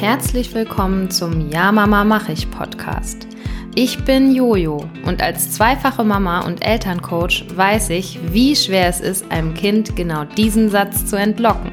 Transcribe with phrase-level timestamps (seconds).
[0.00, 3.28] Herzlich willkommen zum Ja Mama mach ich Podcast.
[3.74, 9.30] Ich bin Jojo und als zweifache Mama und Elterncoach weiß ich, wie schwer es ist,
[9.30, 11.70] einem Kind genau diesen Satz zu entlocken.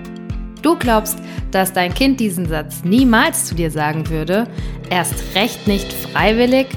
[0.61, 1.19] Du glaubst,
[1.51, 4.43] dass dein Kind diesen Satz niemals zu dir sagen würde,
[4.89, 6.67] erst recht nicht freiwillig?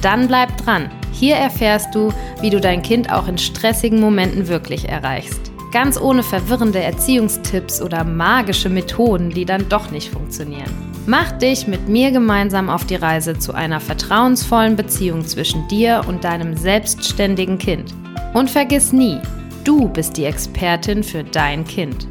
[0.00, 0.90] Dann bleib dran.
[1.12, 2.10] Hier erfährst du,
[2.40, 5.52] wie du dein Kind auch in stressigen Momenten wirklich erreichst.
[5.76, 10.70] Ganz ohne verwirrende Erziehungstipps oder magische Methoden, die dann doch nicht funktionieren.
[11.04, 16.24] Mach dich mit mir gemeinsam auf die Reise zu einer vertrauensvollen Beziehung zwischen dir und
[16.24, 17.92] deinem selbstständigen Kind.
[18.32, 19.18] Und vergiss nie,
[19.64, 22.08] du bist die Expertin für dein Kind.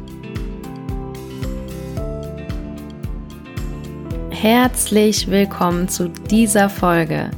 [4.30, 7.32] Herzlich willkommen zu dieser Folge.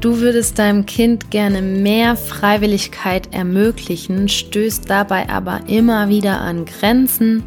[0.00, 7.42] Du würdest deinem Kind gerne mehr Freiwilligkeit ermöglichen, stößt dabei aber immer wieder an Grenzen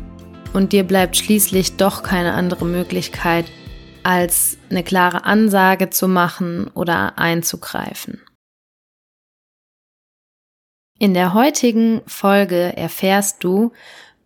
[0.54, 3.46] und dir bleibt schließlich doch keine andere Möglichkeit,
[4.02, 8.20] als eine klare Ansage zu machen oder einzugreifen.
[10.98, 13.72] In der heutigen Folge erfährst du,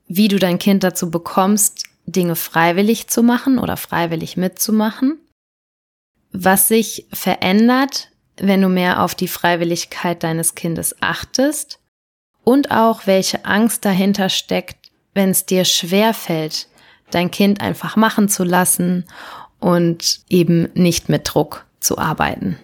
[0.08, 5.20] wie du dein Kind dazu bekommst, Dinge freiwillig zu machen oder freiwillig mitzumachen,
[6.32, 11.80] was sich verändert, wenn du mehr auf die Freiwilligkeit deines Kindes achtest
[12.44, 16.68] und auch welche Angst dahinter steckt, wenn es dir schwer fällt,
[17.12, 19.06] dein Kind einfach machen zu lassen
[19.60, 22.58] und eben nicht mit Druck zu arbeiten.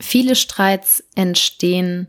[0.00, 2.08] Viele Streits entstehen,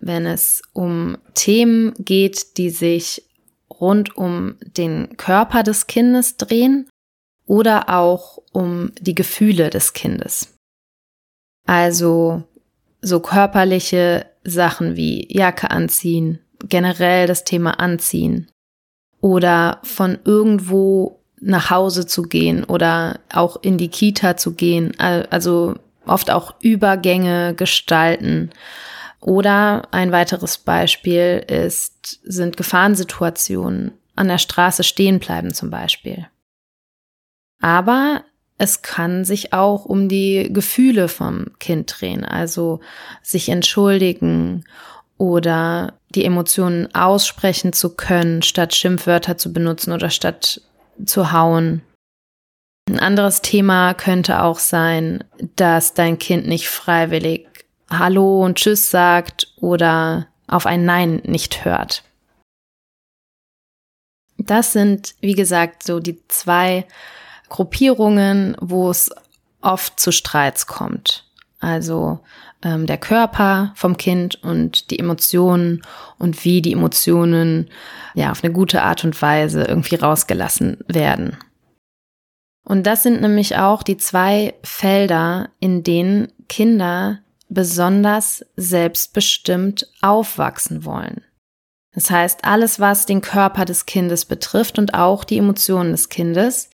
[0.00, 3.22] wenn es um Themen geht, die sich
[3.70, 6.88] rund um den Körper des Kindes drehen
[7.46, 10.54] oder auch um die Gefühle des Kindes.
[11.66, 12.42] Also
[13.00, 18.50] so körperliche Sachen wie Jacke anziehen, generell das Thema Anziehen
[19.20, 25.74] oder von irgendwo nach Hause zu gehen oder auch in die Kita zu gehen, also
[26.06, 28.50] oft auch Übergänge gestalten.
[29.20, 36.26] Oder ein weiteres Beispiel ist, sind Gefahrensituationen, an der Straße stehen bleiben zum Beispiel.
[37.60, 38.24] Aber
[38.58, 42.80] es kann sich auch um die Gefühle vom Kind drehen, also
[43.22, 44.64] sich entschuldigen
[45.18, 50.62] oder die Emotionen aussprechen zu können, statt Schimpfwörter zu benutzen oder statt
[51.04, 51.82] zu hauen.
[52.88, 55.24] Ein anderes Thema könnte auch sein,
[55.56, 57.48] dass dein Kind nicht freiwillig
[57.90, 62.04] Hallo und Tschüss sagt oder auf ein Nein nicht hört.
[64.38, 66.86] Das sind, wie gesagt, so die zwei
[67.48, 69.10] Gruppierungen, wo es
[69.60, 71.24] oft zu Streits kommt.
[71.60, 72.20] Also
[72.62, 75.82] ähm, der Körper vom Kind und die Emotionen
[76.18, 77.70] und wie die Emotionen
[78.14, 81.36] ja auf eine gute Art und Weise irgendwie rausgelassen werden.
[82.64, 91.22] Und das sind nämlich auch die zwei Felder, in denen Kinder besonders selbstbestimmt aufwachsen wollen.
[91.94, 96.70] Das heißt, alles, was den Körper des Kindes betrifft und auch die Emotionen des Kindes,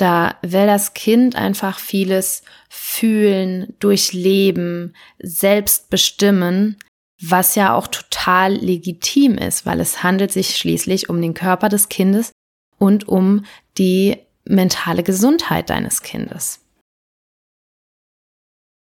[0.00, 6.76] da will das Kind einfach vieles fühlen, durchleben, selbst bestimmen,
[7.20, 11.88] was ja auch total legitim ist, weil es handelt sich schließlich um den Körper des
[11.88, 12.32] Kindes
[12.78, 13.44] und um
[13.76, 16.60] die mentale Gesundheit deines Kindes.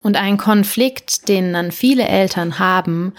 [0.05, 3.13] Und ein Konflikt, den dann viele Eltern haben,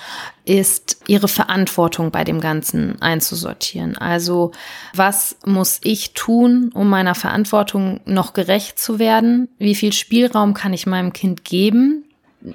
[0.45, 3.99] ist ihre Verantwortung bei dem Ganzen einzusortieren.
[3.99, 4.53] Also
[4.95, 9.49] was muss ich tun, um meiner Verantwortung noch gerecht zu werden?
[9.59, 12.05] Wie viel Spielraum kann ich meinem Kind geben,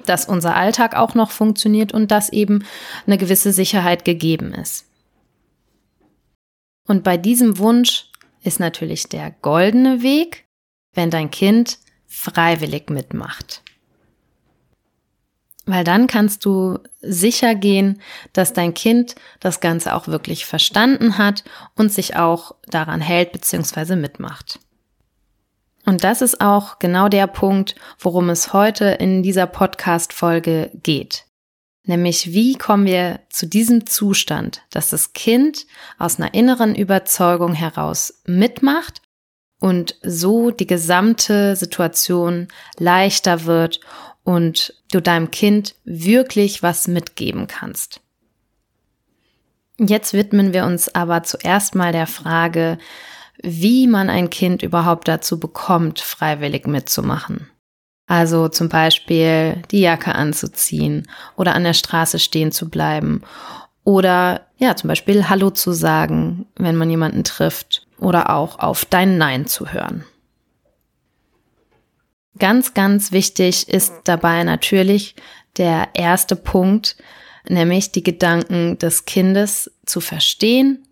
[0.06, 2.64] dass unser Alltag auch noch funktioniert und dass eben
[3.06, 4.86] eine gewisse Sicherheit gegeben ist?
[6.88, 8.06] Und bei diesem Wunsch
[8.42, 10.46] ist natürlich der goldene Weg,
[10.94, 11.76] wenn dein Kind
[12.06, 13.62] freiwillig mitmacht.
[15.72, 18.02] Weil dann kannst du sicher gehen,
[18.34, 23.96] dass dein Kind das Ganze auch wirklich verstanden hat und sich auch daran hält bzw.
[23.96, 24.60] mitmacht.
[25.86, 31.24] Und das ist auch genau der Punkt, worum es heute in dieser Podcast-Folge geht.
[31.84, 35.64] Nämlich, wie kommen wir zu diesem Zustand, dass das Kind
[35.98, 39.00] aus einer inneren Überzeugung heraus mitmacht
[39.58, 42.48] und so die gesamte Situation
[42.78, 43.80] leichter wird
[44.24, 48.00] und du deinem Kind wirklich was mitgeben kannst.
[49.78, 52.78] Jetzt widmen wir uns aber zuerst mal der Frage,
[53.42, 57.48] wie man ein Kind überhaupt dazu bekommt, freiwillig mitzumachen.
[58.06, 63.22] Also zum Beispiel die Jacke anzuziehen oder an der Straße stehen zu bleiben
[63.84, 69.18] oder ja, zum Beispiel Hallo zu sagen, wenn man jemanden trifft oder auch auf dein
[69.18, 70.04] Nein zu hören.
[72.38, 75.14] Ganz, ganz wichtig ist dabei natürlich
[75.56, 76.96] der erste Punkt,
[77.48, 80.86] nämlich die Gedanken des Kindes zu verstehen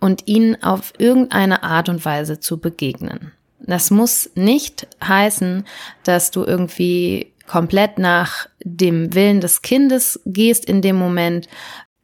[0.00, 3.32] und ihnen auf irgendeine Art und Weise zu begegnen.
[3.60, 5.64] Das muss nicht heißen,
[6.02, 11.48] dass du irgendwie komplett nach dem Willen des Kindes gehst in dem Moment,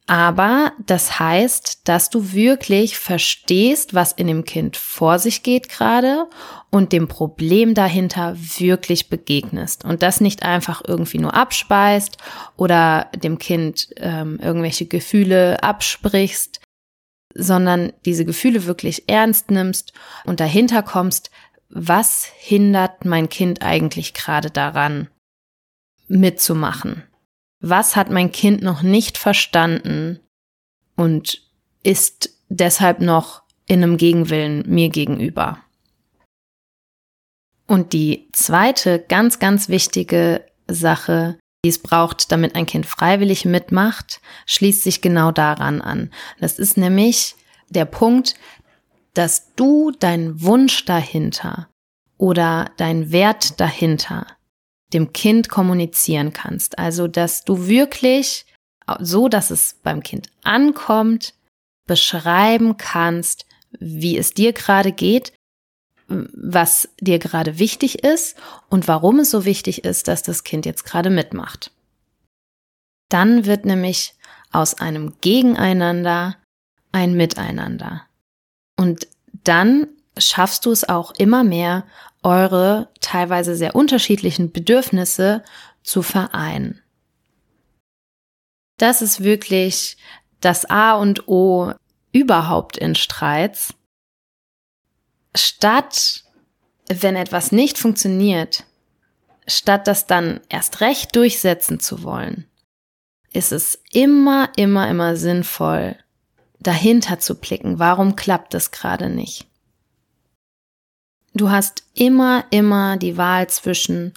[0.09, 6.25] aber das heißt, dass du wirklich verstehst, was in dem Kind vor sich geht gerade
[6.71, 12.17] und dem Problem dahinter wirklich begegnest und das nicht einfach irgendwie nur abspeist
[12.57, 16.59] oder dem Kind ähm, irgendwelche Gefühle absprichst,
[17.35, 19.93] sondern diese Gefühle wirklich ernst nimmst
[20.25, 21.29] und dahinter kommst,
[21.69, 25.07] was hindert mein Kind eigentlich gerade daran,
[26.07, 27.03] mitzumachen?
[27.61, 30.19] Was hat mein Kind noch nicht verstanden
[30.95, 31.41] und
[31.83, 35.59] ist deshalb noch in einem Gegenwillen mir gegenüber?
[37.67, 44.21] Und die zweite ganz, ganz wichtige Sache, die es braucht, damit ein Kind freiwillig mitmacht,
[44.45, 46.11] schließt sich genau daran an.
[46.39, 47.35] Das ist nämlich
[47.69, 48.35] der Punkt,
[49.13, 51.67] dass du deinen Wunsch dahinter
[52.17, 54.25] oder deinen Wert dahinter
[54.93, 56.79] dem Kind kommunizieren kannst.
[56.79, 58.45] Also, dass du wirklich
[58.99, 61.33] so, dass es beim Kind ankommt,
[61.85, 63.45] beschreiben kannst,
[63.79, 65.33] wie es dir gerade geht,
[66.07, 68.35] was dir gerade wichtig ist
[68.69, 71.71] und warum es so wichtig ist, dass das Kind jetzt gerade mitmacht.
[73.09, 74.15] Dann wird nämlich
[74.51, 76.37] aus einem Gegeneinander
[76.91, 78.07] ein Miteinander.
[78.75, 79.07] Und
[79.43, 79.87] dann
[80.19, 81.85] schaffst du es auch immer mehr,
[82.23, 85.43] eure teilweise sehr unterschiedlichen Bedürfnisse
[85.83, 86.81] zu vereinen.
[88.77, 89.97] Das ist wirklich
[90.41, 91.73] das A und O
[92.11, 93.73] überhaupt in Streits.
[95.35, 96.23] Statt,
[96.87, 98.65] wenn etwas nicht funktioniert,
[99.47, 102.47] statt das dann erst recht durchsetzen zu wollen,
[103.33, 105.97] ist es immer, immer, immer sinnvoll,
[106.59, 109.48] dahinter zu blicken, warum klappt es gerade nicht.
[111.33, 114.13] Du hast immer, immer die Wahl zwischen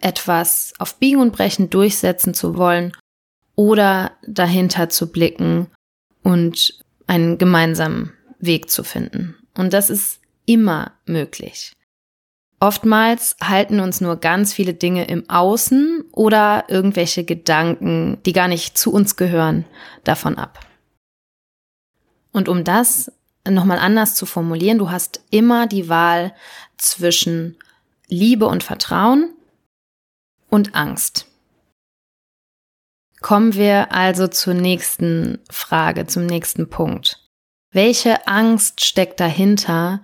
[0.00, 2.92] etwas auf Biegen und Brechen durchsetzen zu wollen
[3.56, 5.68] oder dahinter zu blicken
[6.22, 9.36] und einen gemeinsamen Weg zu finden.
[9.54, 11.72] Und das ist immer möglich.
[12.60, 18.78] Oftmals halten uns nur ganz viele Dinge im Außen oder irgendwelche Gedanken, die gar nicht
[18.78, 19.64] zu uns gehören,
[20.02, 20.60] davon ab.
[22.32, 23.12] Und um das
[23.48, 26.34] nochmal anders zu formulieren, du hast immer die Wahl
[26.78, 27.56] zwischen
[28.08, 29.34] Liebe und Vertrauen
[30.48, 31.26] und Angst.
[33.20, 37.20] Kommen wir also zur nächsten Frage, zum nächsten Punkt.
[37.72, 40.02] Welche Angst steckt dahinter,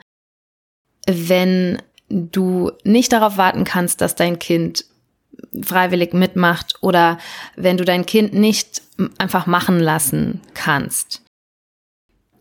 [1.07, 4.87] wenn du nicht darauf warten kannst, dass dein Kind
[5.63, 7.19] freiwillig mitmacht oder
[7.57, 8.83] wenn du dein Kind nicht
[9.19, 11.23] einfach machen lassen kannst?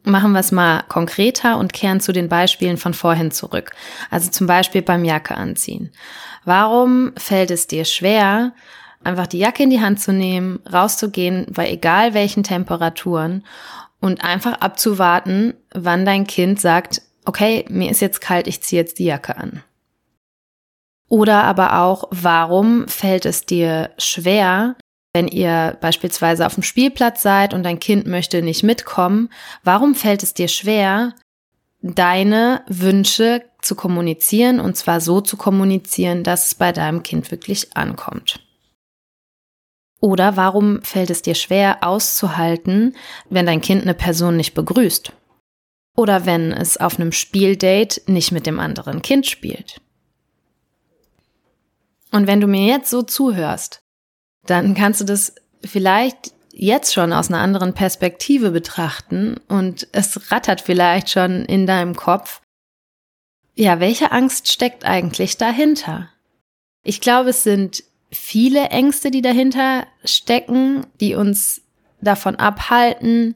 [0.03, 3.71] Machen wir es mal konkreter und kehren zu den Beispielen von vorhin zurück.
[4.09, 5.91] Also zum Beispiel beim Jacke anziehen.
[6.45, 8.53] Warum fällt es dir schwer,
[9.03, 13.45] einfach die Jacke in die Hand zu nehmen, rauszugehen bei egal welchen Temperaturen
[13.99, 18.99] und einfach abzuwarten, wann dein Kind sagt, okay, mir ist jetzt kalt, ich ziehe jetzt
[18.99, 19.63] die Jacke an.
[21.09, 24.75] Oder aber auch, warum fällt es dir schwer,
[25.13, 29.29] wenn ihr beispielsweise auf dem Spielplatz seid und dein Kind möchte nicht mitkommen,
[29.63, 31.15] warum fällt es dir schwer,
[31.81, 37.75] deine Wünsche zu kommunizieren und zwar so zu kommunizieren, dass es bei deinem Kind wirklich
[37.75, 38.39] ankommt?
[40.01, 42.95] Oder warum fällt es dir schwer auszuhalten,
[43.29, 45.11] wenn dein Kind eine Person nicht begrüßt?
[45.97, 49.81] Oder wenn es auf einem Spieldate nicht mit dem anderen Kind spielt?
[52.11, 53.81] Und wenn du mir jetzt so zuhörst,
[54.45, 60.61] dann kannst du das vielleicht jetzt schon aus einer anderen Perspektive betrachten und es rattert
[60.61, 62.41] vielleicht schon in deinem Kopf.
[63.55, 66.09] Ja, welche Angst steckt eigentlich dahinter?
[66.83, 71.61] Ich glaube, es sind viele Ängste, die dahinter stecken, die uns
[72.01, 73.35] davon abhalten,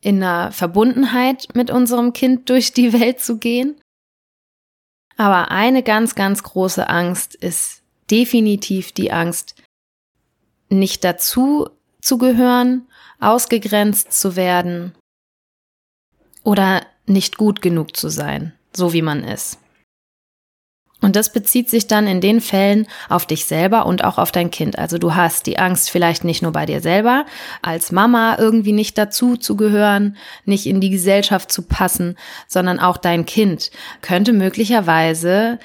[0.00, 3.80] in einer Verbundenheit mit unserem Kind durch die Welt zu gehen.
[5.16, 9.54] Aber eine ganz, ganz große Angst ist definitiv die Angst,
[10.68, 11.68] nicht dazu
[12.00, 12.86] zu gehören,
[13.20, 14.94] ausgegrenzt zu werden
[16.44, 19.58] oder nicht gut genug zu sein, so wie man ist.
[21.02, 24.50] Und das bezieht sich dann in den Fällen auf dich selber und auch auf dein
[24.50, 24.78] Kind.
[24.78, 27.26] Also du hast die Angst vielleicht nicht nur bei dir selber,
[27.60, 32.16] als Mama irgendwie nicht dazu zu gehören, nicht in die Gesellschaft zu passen,
[32.48, 33.70] sondern auch dein Kind
[34.00, 35.58] könnte möglicherweise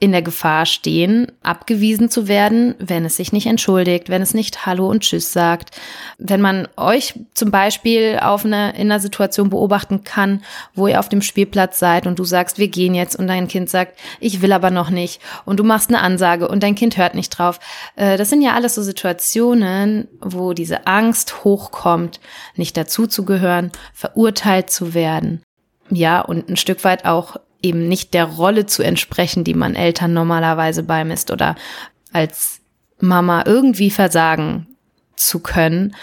[0.00, 4.64] in der Gefahr stehen, abgewiesen zu werden, wenn es sich nicht entschuldigt, wenn es nicht
[4.64, 5.72] Hallo und Tschüss sagt.
[6.18, 11.08] Wenn man euch zum Beispiel auf eine, in einer Situation beobachten kann, wo ihr auf
[11.08, 14.52] dem Spielplatz seid und du sagst, wir gehen jetzt und dein Kind sagt, ich will
[14.52, 17.58] aber noch nicht und du machst eine Ansage und dein Kind hört nicht drauf.
[17.96, 22.20] Äh, das sind ja alles so Situationen, wo diese Angst hochkommt,
[22.54, 25.42] nicht dazuzugehören, verurteilt zu werden.
[25.90, 30.12] Ja, und ein Stück weit auch eben nicht der Rolle zu entsprechen, die man Eltern
[30.12, 31.56] normalerweise beimisst oder
[32.12, 32.60] als
[33.00, 34.66] Mama irgendwie versagen
[35.16, 35.94] zu können,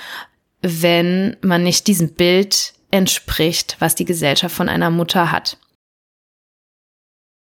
[0.61, 5.57] wenn man nicht diesem Bild entspricht, was die Gesellschaft von einer Mutter hat.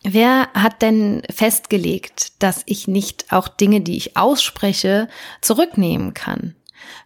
[0.04, 5.10] Wer hat denn festgelegt, dass ich nicht auch Dinge, die ich ausspreche,
[5.42, 6.56] zurücknehmen kann?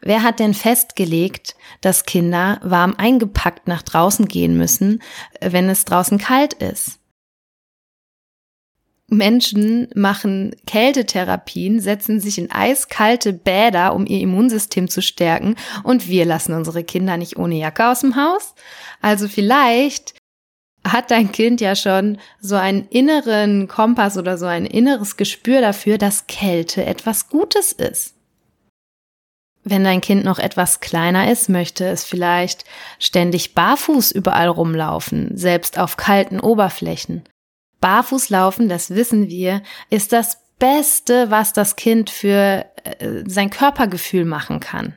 [0.02, 5.02] Wer hat denn festgelegt, dass Kinder warm eingepackt nach draußen gehen müssen,
[5.40, 7.00] wenn es draußen kalt ist?
[9.12, 16.26] Menschen machen Kältetherapien, setzen sich in eiskalte Bäder, um ihr Immunsystem zu stärken, und wir
[16.26, 18.56] lassen unsere Kinder nicht ohne Jacke aus dem Haus.
[19.02, 20.16] Also vielleicht
[20.86, 25.98] hat dein Kind ja schon so einen inneren Kompass oder so ein inneres Gespür dafür,
[25.98, 28.16] dass Kälte etwas Gutes ist.
[29.64, 32.66] Wenn dein Kind noch etwas kleiner ist, möchte es vielleicht
[33.00, 37.24] ständig barfuß überall rumlaufen, selbst auf kalten Oberflächen.
[37.80, 44.26] Barfuß laufen, das wissen wir, ist das Beste, was das Kind für äh, sein Körpergefühl
[44.26, 44.96] machen kann.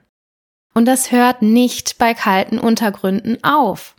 [0.74, 3.94] Und das hört nicht bei kalten Untergründen auf.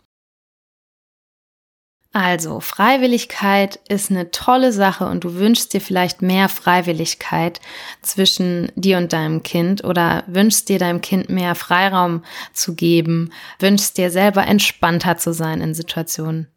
[2.18, 7.60] Also, Freiwilligkeit ist eine tolle Sache und du wünschst dir vielleicht mehr Freiwilligkeit
[8.00, 13.98] zwischen dir und deinem Kind oder wünschst dir deinem Kind mehr Freiraum zu geben, wünschst
[13.98, 16.48] dir selber entspannter zu sein in Situationen.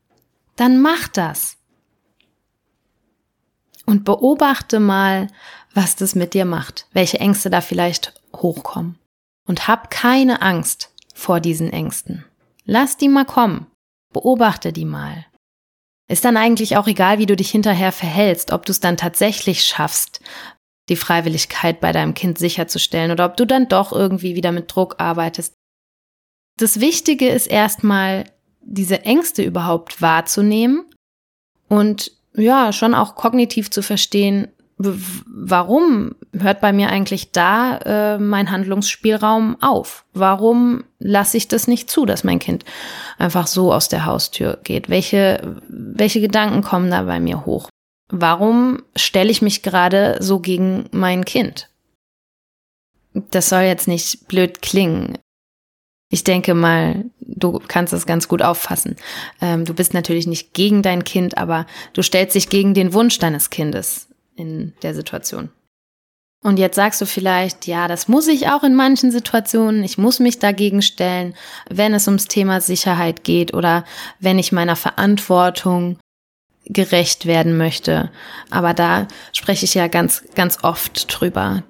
[0.56, 1.58] Dann mach das.
[3.86, 5.28] Und beobachte mal,
[5.74, 8.98] was das mit dir macht, welche Ängste da vielleicht hochkommen.
[9.46, 12.24] Und hab keine Angst vor diesen Ängsten.
[12.64, 13.68] Lass die mal kommen.
[14.14, 15.26] Beobachte die mal.
[16.10, 19.64] Ist dann eigentlich auch egal, wie du dich hinterher verhältst, ob du es dann tatsächlich
[19.64, 20.20] schaffst,
[20.90, 24.96] die Freiwilligkeit bei deinem Kind sicherzustellen oder ob du dann doch irgendwie wieder mit Druck
[24.98, 25.54] arbeitest.
[26.58, 28.26] Das Wichtige ist erstmal,
[28.62, 30.86] diese Ängste überhaupt wahrzunehmen
[31.68, 38.50] und ja, schon auch kognitiv zu verstehen, warum hört bei mir eigentlich da äh, mein
[38.50, 40.06] Handlungsspielraum auf?
[40.14, 42.64] Warum lasse ich das nicht zu, dass mein Kind
[43.18, 44.90] einfach so aus der Haustür geht?
[44.90, 47.68] Welche, welche Gedanken kommen da bei mir hoch?
[48.10, 51.70] Warum stelle ich mich gerade so gegen mein Kind?
[53.14, 55.18] Das soll jetzt nicht blöd klingen.
[56.10, 58.96] Ich denke mal, du kannst das ganz gut auffassen.
[59.42, 63.20] Ähm, du bist natürlich nicht gegen dein Kind, aber du stellst dich gegen den Wunsch
[63.20, 64.09] deines Kindes
[64.40, 65.50] in der Situation.
[66.42, 69.84] Und jetzt sagst du vielleicht, ja, das muss ich auch in manchen Situationen.
[69.84, 71.36] Ich muss mich dagegen stellen,
[71.70, 73.84] wenn es ums Thema Sicherheit geht oder
[74.20, 76.00] wenn ich meiner Verantwortung
[76.66, 78.10] gerecht werden möchte.
[78.52, 81.64] Aber da spreche ich ja ganz, ganz oft drüber,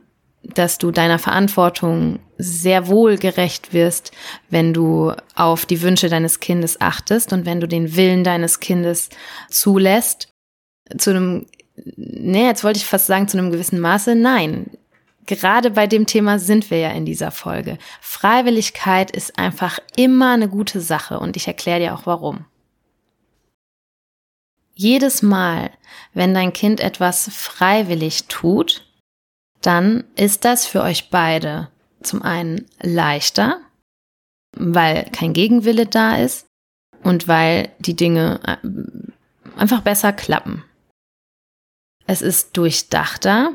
[0.43, 4.11] dass du deiner Verantwortung sehr wohl gerecht wirst,
[4.49, 9.09] wenn du auf die Wünsche deines Kindes achtest und wenn du den Willen deines Kindes
[9.49, 10.29] zulässt.
[10.97, 11.45] Zu einem,
[11.95, 14.71] nee, jetzt wollte ich fast sagen, zu einem gewissen Maße, nein.
[15.25, 17.77] Gerade bei dem Thema sind wir ja in dieser Folge.
[18.01, 22.45] Freiwilligkeit ist einfach immer eine gute Sache und ich erkläre dir auch warum.
[24.73, 25.71] Jedes Mal,
[26.13, 28.85] wenn dein Kind etwas freiwillig tut,
[29.61, 31.69] dann ist das für euch beide
[32.01, 33.59] zum einen leichter,
[34.55, 36.47] weil kein Gegenwille da ist
[37.03, 40.63] und weil die Dinge äh, einfach besser klappen.
[42.09, 43.51] Es ist durchdachter,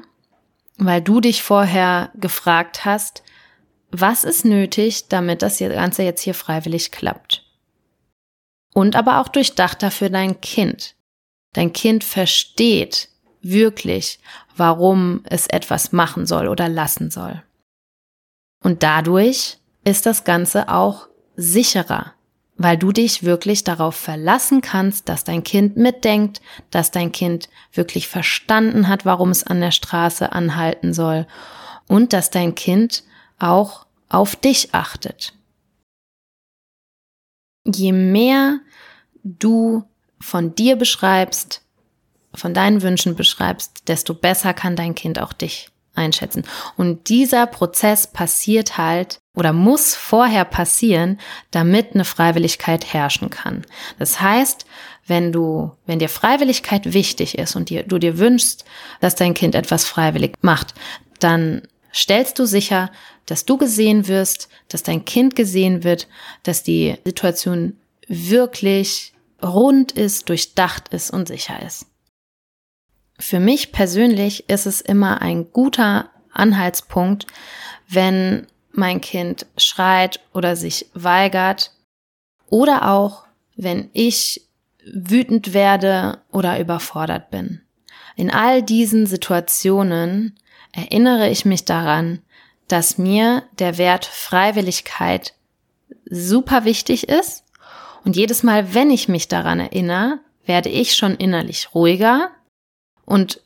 [0.78, 3.24] weil du dich vorher gefragt hast,
[3.90, 7.44] was ist nötig, damit das Ganze jetzt hier freiwillig klappt.
[8.72, 10.94] Und aber auch durchdachter für dein Kind.
[11.52, 13.08] Dein Kind versteht
[13.42, 14.20] wirklich,
[14.56, 17.42] warum es etwas machen soll oder lassen soll.
[18.62, 22.14] Und dadurch ist das Ganze auch sicherer,
[22.56, 28.08] weil du dich wirklich darauf verlassen kannst, dass dein Kind mitdenkt, dass dein Kind wirklich
[28.08, 31.26] verstanden hat, warum es an der Straße anhalten soll
[31.88, 33.02] und dass dein Kind
[33.38, 35.34] auch auf dich achtet.
[37.66, 38.60] Je mehr
[39.24, 39.84] du
[40.20, 41.62] von dir beschreibst,
[42.34, 46.44] von deinen Wünschen beschreibst, desto besser kann dein Kind auch dich einschätzen.
[46.76, 51.18] Und dieser Prozess passiert halt oder muss vorher passieren,
[51.50, 53.64] damit eine Freiwilligkeit herrschen kann.
[53.98, 54.66] Das heißt,
[55.06, 58.64] wenn du, wenn dir Freiwilligkeit wichtig ist und dir, du dir wünschst,
[59.00, 60.74] dass dein Kind etwas freiwillig macht,
[61.20, 62.90] dann stellst du sicher,
[63.26, 66.08] dass du gesehen wirst, dass dein Kind gesehen wird,
[66.42, 71.86] dass die Situation wirklich rund ist, durchdacht ist und sicher ist.
[73.18, 77.26] Für mich persönlich ist es immer ein guter Anhaltspunkt,
[77.88, 81.70] wenn mein Kind schreit oder sich weigert
[82.48, 83.24] oder auch
[83.56, 84.48] wenn ich
[84.84, 87.62] wütend werde oder überfordert bin.
[88.16, 90.38] In all diesen Situationen
[90.72, 92.20] erinnere ich mich daran,
[92.68, 95.34] dass mir der Wert Freiwilligkeit
[96.04, 97.44] super wichtig ist
[98.04, 102.30] und jedes Mal, wenn ich mich daran erinnere, werde ich schon innerlich ruhiger
[103.04, 103.40] und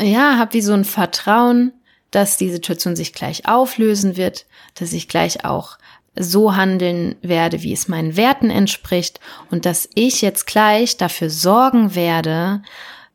[0.00, 1.72] ja, habe wie so ein Vertrauen,
[2.10, 5.78] dass die Situation sich gleich auflösen wird, dass ich gleich auch
[6.16, 11.94] so handeln werde, wie es meinen Werten entspricht und dass ich jetzt gleich dafür sorgen
[11.94, 12.62] werde,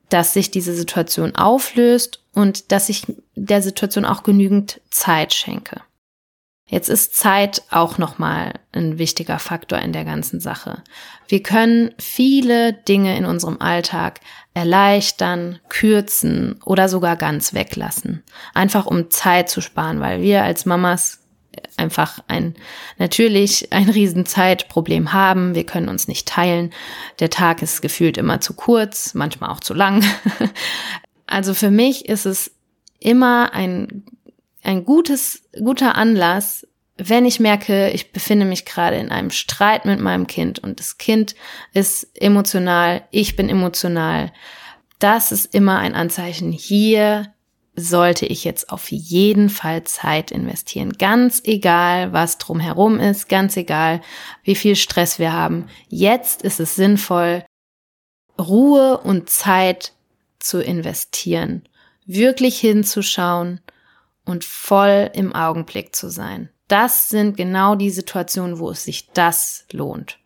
[0.09, 3.03] dass sich diese Situation auflöst und dass ich
[3.35, 5.81] der Situation auch genügend Zeit schenke.
[6.74, 10.82] Jetzt ist Zeit auch nochmal ein wichtiger Faktor in der ganzen Sache.
[11.27, 14.22] Wir können viele Dinge in unserem Alltag
[14.56, 18.24] erleichtern, kürzen oder sogar ganz weglassen.
[18.56, 21.20] Einfach um Zeit zu sparen, weil wir als Mamas
[21.77, 22.56] einfach ein,
[22.98, 25.53] natürlich ein Riesenzeitproblem haben.
[25.53, 26.74] Wir können uns nicht teilen.
[27.20, 30.03] Der Tag ist gefühlt immer zu kurz, manchmal auch zu lang.
[31.25, 32.51] Also für mich ist es
[33.00, 34.03] immer ein,
[34.63, 36.67] ein gutes, guter Anlass,
[36.98, 40.98] wenn ich merke, ich befinde mich gerade in einem Streit mit meinem Kind und das
[40.98, 41.36] Kind
[41.74, 44.32] ist emotional, ich bin emotional,
[45.00, 46.51] das ist immer ein Anzeichen.
[46.51, 47.34] Hier
[47.75, 50.93] sollte ich jetzt auf jeden Fall Zeit investieren.
[50.93, 54.01] Ganz egal, was drumherum ist, ganz egal,
[54.43, 55.68] wie viel Stress wir haben.
[55.90, 57.44] Jetzt ist es sinnvoll,
[58.40, 59.94] Ruhe und Zeit
[60.40, 61.68] zu investieren,
[62.05, 63.59] wirklich hinzuschauen
[64.25, 66.50] und voll im Augenblick zu sein.
[66.68, 70.18] Das sind genau die Situationen, wo es sich das lohnt.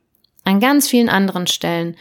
[0.43, 1.97] An ganz vielen anderen Stellen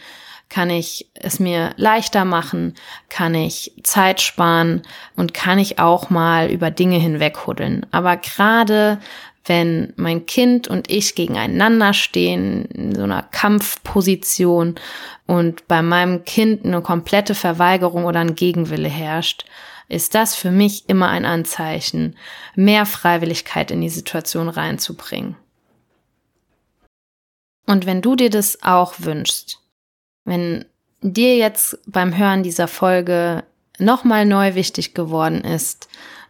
[0.49, 2.75] kann ich es mir leichter machen,
[3.09, 4.83] kann ich Zeit sparen
[5.15, 7.85] und kann ich auch mal über Dinge hinweghuddeln.
[7.91, 8.99] Aber gerade
[9.45, 14.75] wenn mein Kind und ich gegeneinander stehen, in so einer Kampfposition
[15.25, 19.45] und bei meinem Kind eine komplette Verweigerung oder ein Gegenwille herrscht,
[19.89, 22.15] ist das für mich immer ein Anzeichen,
[22.55, 25.35] mehr Freiwilligkeit in die Situation reinzubringen.
[27.65, 29.59] Und wenn du dir das auch wünschst,
[30.25, 30.65] wenn
[31.01, 33.43] dir jetzt beim Hören dieser Folge
[33.77, 35.87] nochmal neu wichtig geworden ist,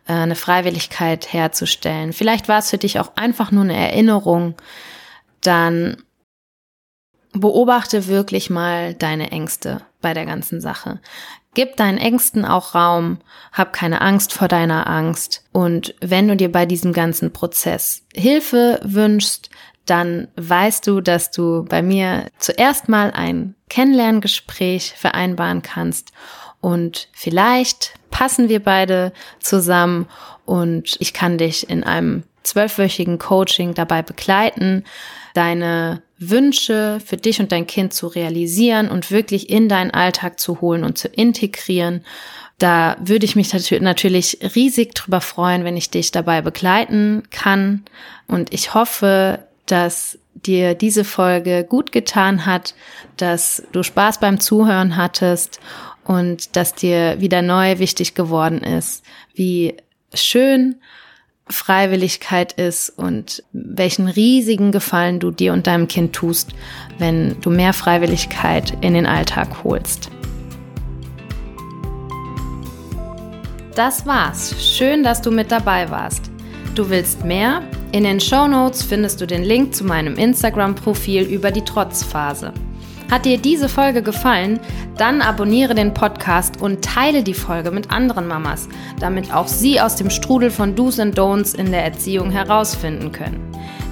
[0.08, 4.56] äh, eine Freiwilligkeit herzustellen, vielleicht war es für dich auch einfach nur eine Erinnerung,
[5.42, 6.04] dann
[7.34, 11.00] beobachte wirklich mal deine Ängste bei der ganzen Sache.
[11.58, 13.18] Gib deinen Ängsten auch Raum,
[13.52, 15.44] hab keine Angst vor deiner Angst.
[15.52, 19.50] Und wenn du dir bei diesem ganzen Prozess Hilfe wünschst,
[19.88, 26.12] dann weißt du, dass du bei mir zuerst mal ein Kennenlerngespräch vereinbaren kannst
[26.62, 30.08] und vielleicht passen wir beide zusammen
[30.46, 34.84] und ich kann dich in einem zwölfwöchigen Coaching dabei begleiten,
[35.34, 40.62] deine Wünsche für dich und dein Kind zu realisieren und wirklich in deinen Alltag zu
[40.62, 42.04] holen und zu integrieren.
[42.58, 47.84] Da würde ich mich natürlich riesig drüber freuen, wenn ich dich dabei begleiten kann.
[48.28, 52.74] Und ich hoffe, dass dir diese Folge gut getan hat,
[53.18, 55.60] dass du Spaß beim Zuhören hattest
[56.04, 59.04] und dass dir wieder neu wichtig geworden ist,
[59.36, 59.76] wie
[60.14, 60.78] schön
[61.50, 66.52] Freiwilligkeit ist und welchen riesigen Gefallen du dir und deinem Kind tust,
[66.98, 70.10] wenn du mehr Freiwilligkeit in den Alltag holst.
[73.76, 74.56] Das war's.
[74.60, 76.32] Schön, dass du mit dabei warst.
[76.74, 77.62] Du willst mehr?
[77.92, 82.54] In den Show Notes findest du den Link zu meinem Instagram-Profil über die Trotzphase.
[83.10, 84.60] Hat dir diese Folge gefallen?
[84.98, 88.68] Dann abonniere den Podcast und teile die Folge mit anderen Mamas,
[89.00, 93.40] damit auch sie aus dem Strudel von Do's und Don'ts in der Erziehung herausfinden können.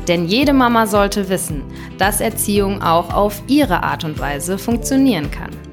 [0.08, 1.64] Denn jede Mama sollte wissen,
[1.98, 5.65] dass Erziehung auch auf ihre Art und Weise funktionieren kann.